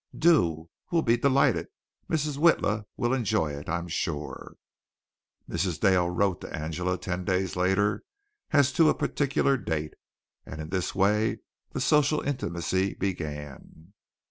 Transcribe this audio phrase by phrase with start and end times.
[0.17, 0.71] "Do.
[0.89, 1.67] We'll be delighted.
[2.09, 2.35] Mrs.
[2.39, 4.55] Witla will enjoy it, I'm sure."
[5.47, 5.79] Mrs.
[5.79, 8.03] Dale wrote to Angela ten days later
[8.49, 9.93] as to a particular date,
[10.43, 11.41] and in this way
[11.73, 13.93] the social intimacy began.